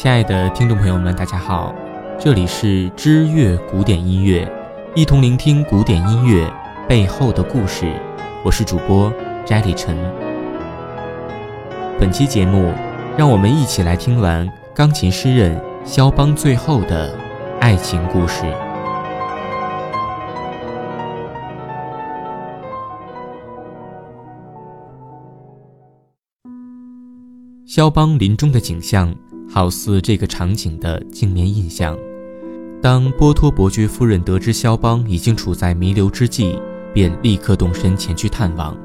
[0.00, 1.74] 亲爱的听众朋友们，大家好，
[2.20, 4.48] 这里是知乐古典音乐，
[4.94, 6.48] 一同聆听古典音乐
[6.88, 7.92] 背后的故事。
[8.44, 9.12] 我是主播
[9.44, 9.96] 摘里晨。
[11.98, 12.72] 本期节目，
[13.16, 17.12] 让我们一起来听完钢琴诗人肖邦最后的
[17.58, 18.44] 爱情故事。
[27.66, 29.12] 肖邦临终的景象，
[29.50, 31.96] 好似这个场景的镜面印象。
[32.80, 36.60] 当波托伯爵夫人得知肖邦已经处在弥留之际，
[36.94, 38.76] 便立刻动身前去探望。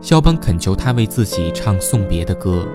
[0.00, 2.66] 肖邦恳求他为自己唱送别的歌。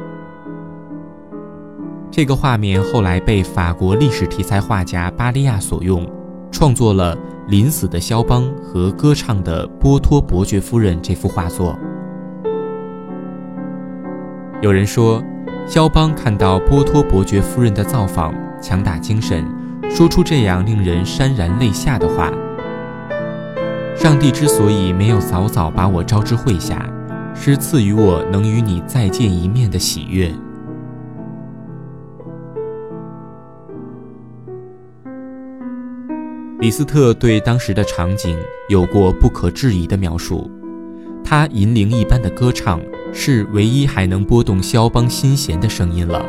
[2.10, 6.10] 这个画面后来被法国历史题材画家巴利亚所用，
[6.52, 7.16] 创作了
[7.50, 11.78] 《临死的肖邦和歌唱的波托伯爵夫人》这幅画作。
[14.62, 15.22] 有人说，
[15.68, 19.46] 肖邦看到波托伯爵夫人的造访，强打精神，
[19.90, 22.32] 说出这样令人潸然泪下的话
[23.94, 26.90] ：“上帝之所以没有早早把我招之麾下，
[27.36, 30.32] 是赐予我能与你再见一面的喜悦。”
[36.60, 38.38] 李斯特对当时的场景
[38.70, 40.50] 有过不可置疑的描述。
[41.26, 42.80] 他银铃一般的歌唱，
[43.14, 46.26] 是唯一还能拨动肖邦心弦的声音了。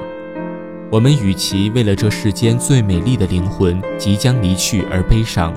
[0.90, 5.52] 我们与其为了这世间最美丽的灵魂即将离去而悲伤，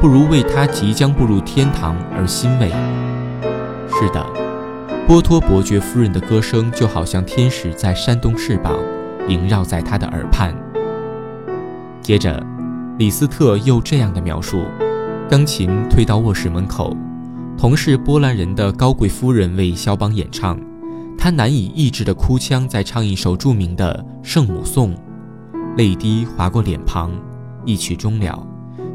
[0.00, 2.68] 不如为他即将步入天堂而欣慰。
[3.88, 4.26] 是的，
[5.06, 8.74] 波托伯爵夫人的歌声就好像天使在扇动翅膀，
[9.28, 10.54] 萦绕在他的耳畔。
[12.00, 12.42] 接着，
[12.98, 14.64] 李斯特又这样的描述：
[15.28, 16.96] 钢琴推到卧室门口。
[17.56, 20.58] 同是波兰人的高贵夫人为肖邦演唱，
[21.16, 24.92] 她难以抑制的哭腔，在唱一首著名的圣母颂，
[25.76, 27.12] 泪滴划过脸庞，
[27.64, 28.44] 一曲终了，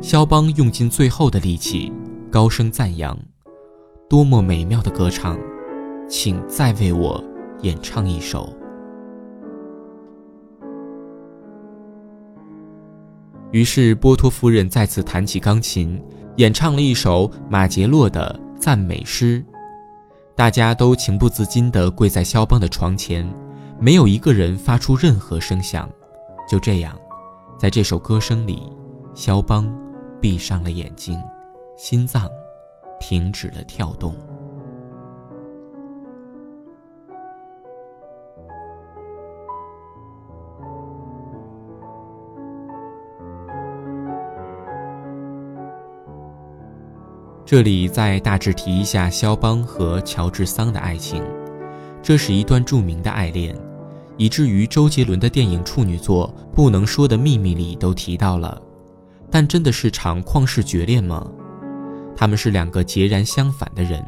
[0.01, 1.93] 肖邦用尽最后的力气，
[2.29, 3.17] 高声赞扬
[4.09, 5.39] ：“多么美妙的歌唱，
[6.09, 7.23] 请再为我
[7.61, 8.53] 演唱一首。”
[13.51, 15.97] 于是波托夫人再次弹起钢琴，
[16.35, 18.37] 演唱了一首马杰洛的。
[18.59, 19.43] 赞美诗，
[20.35, 23.27] 大家都情不自禁地跪在肖邦的床前，
[23.79, 25.89] 没有一个人发出任何声响。
[26.49, 26.97] 就这样，
[27.59, 28.61] 在这首歌声里，
[29.13, 29.71] 肖邦
[30.19, 31.21] 闭上了眼睛，
[31.77, 32.27] 心脏
[32.99, 34.15] 停止了跳动。
[47.47, 51.23] 这里再大致提一下肖邦和乔治桑的爱情，
[52.03, 53.55] 这是一段著名的爱恋，
[54.17, 58.61] 以至于周杰伦的电影处女作《不能说的秘密》里都提到了。
[59.31, 61.25] 但真的是场旷世绝恋吗？
[62.17, 64.03] 他们是两个截然相反的人，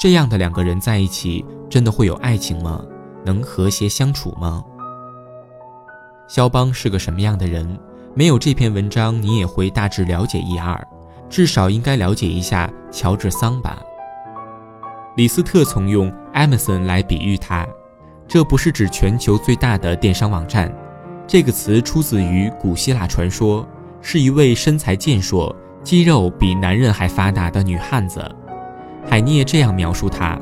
[0.00, 2.82] 这样的两个人在一起，真的会有爱情吗？
[3.22, 4.64] 能和谐相处吗？
[6.26, 7.78] 肖邦是个什么样的人？
[8.14, 10.82] 没有这篇文章，你也会大致了解一二。
[11.32, 13.82] 至少应该了解一下乔治桑吧。
[15.16, 17.66] 李斯特曾用 Amazon 来比喻他，
[18.28, 20.70] 这不是指全球最大的电商网站，
[21.26, 23.66] 这个词出自于古希腊传说，
[24.02, 28.22] 是一位身材健硕、肌肉比男人还发达的女汉子。
[29.08, 30.38] 海涅这样描述她：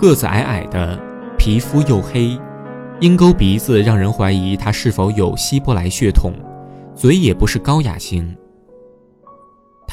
[0.00, 0.98] 个子矮矮的，
[1.38, 2.36] 皮肤黝黑，
[2.98, 6.32] 鹰钩鼻子让人怀疑她是否有希伯来血统，
[6.92, 8.36] 嘴也不是高雅型。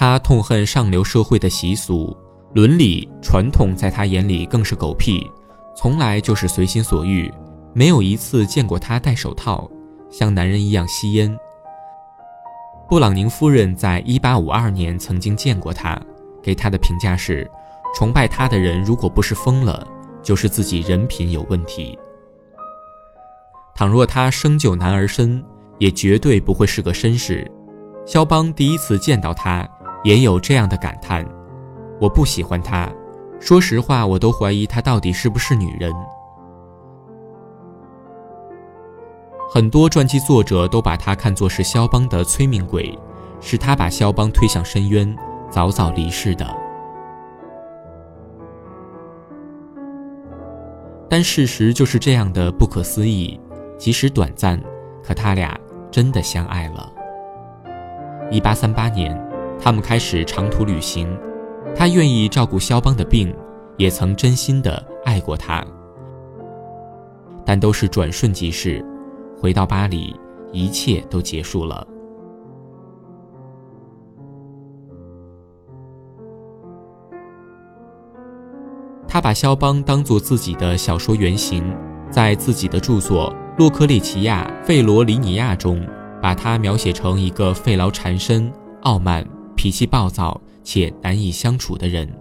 [0.01, 2.17] 他痛恨上流社会的习俗、
[2.56, 5.29] 伦理传统，在他眼里更是狗屁，
[5.78, 7.31] 从来就是随心所欲，
[7.72, 9.69] 没有一次见过他戴手套，
[10.09, 11.38] 像男人一样吸烟。
[12.90, 15.95] 布朗宁夫人在1852年曾经见过他，
[16.41, 17.47] 给他的评价是：
[17.96, 19.87] 崇拜他的人，如果不是疯了，
[20.23, 21.96] 就是自己人品有问题。
[23.76, 25.46] 倘若他生就男儿身，
[25.78, 27.47] 也绝对不会是个绅士。
[28.03, 29.70] 肖邦第一次见到他。
[30.03, 31.26] 也有这样的感叹：
[32.00, 32.90] 我不喜欢她，
[33.40, 35.94] 说实话，我都怀疑她到底是不是女人。
[39.53, 42.98] 很多传记作者都把她看作是肖邦的催命鬼，
[43.42, 45.16] 是他把肖邦推向深渊，
[45.50, 46.48] 早早离世的。
[51.09, 53.38] 但事实就是这样的不可思议，
[53.78, 54.58] 即使短暂，
[55.03, 55.59] 可他俩
[55.92, 56.90] 真的相爱了。
[58.32, 59.30] 一八三八年。
[59.61, 61.08] 他们开始长途旅行，
[61.75, 63.31] 他愿意照顾肖邦的病，
[63.78, 65.63] 也曾真心的爱过他。
[67.46, 68.84] 但都是转瞬即逝。
[69.40, 70.16] 回到巴黎，
[70.52, 71.85] 一切都结束了。
[79.07, 81.75] 他把肖邦当作自己的小说原型，
[82.09, 85.85] 在自己的著作《洛克利奇亚·费罗里尼亚》中，
[86.22, 88.52] 把他描写成一个费劳缠身、
[88.84, 89.25] 傲慢、
[89.61, 92.11] 脾气暴躁且难以相处的人。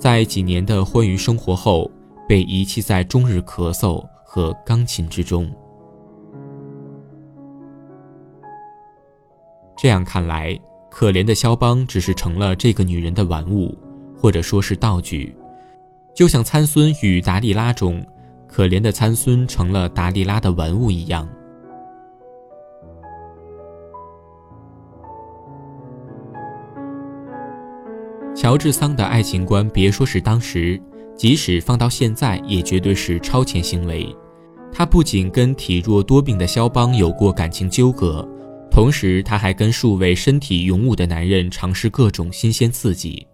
[0.00, 1.88] 在几年的欢愉生活后，
[2.28, 5.48] 被遗弃在终日咳嗽和钢琴之中。
[9.78, 10.58] 这样看来，
[10.90, 13.78] 可怜的肖邦只是成了这个女人的玩物，
[14.18, 15.32] 或者说是道具。
[16.16, 18.04] 就像参孙与达利拉中，
[18.48, 21.28] 可怜的参孙成了达利拉的玩物一样。
[28.34, 30.80] 乔治桑的爱情观，别说是当时，
[31.16, 34.14] 即使放到现在，也绝对是超前行为。
[34.72, 38.26] 他不仅跟体弱多病的肖邦有过感情纠葛，
[38.70, 43.26] 同时他还跟数位身体勇武的男人尝试各种新鲜刺激。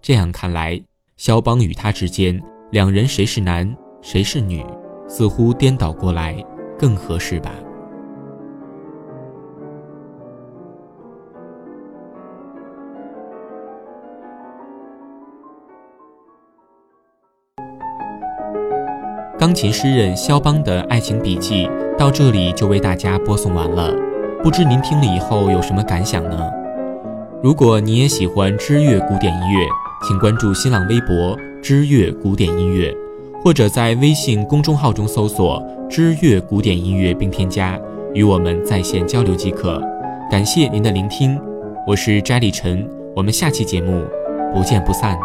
[0.00, 0.80] 这样看来。
[1.18, 4.64] 肖邦与他之间，两人谁是男谁是女，
[5.08, 6.44] 似乎颠倒过来
[6.76, 7.52] 更合适吧。
[19.42, 21.68] 钢琴诗人肖邦的爱情笔记
[21.98, 23.92] 到这里就为大家播送完了，
[24.40, 26.48] 不知您听了以后有什么感想呢？
[27.42, 29.66] 如果你也喜欢知乐古典音乐。
[30.06, 32.94] 请关注新浪微博“知乐古典音乐”，
[33.42, 35.60] 或者在微信公众号中搜索
[35.90, 37.76] “知乐古典音乐”并添加，
[38.14, 39.82] 与我们在线交流即可。
[40.30, 41.36] 感谢您的聆听，
[41.84, 44.04] 我是摘立晨，我们下期节目
[44.54, 45.18] 不见不散。